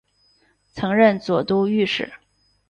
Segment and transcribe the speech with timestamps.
[0.73, 2.11] 曾任左都御史。